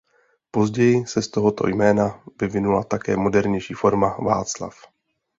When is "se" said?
1.05-1.21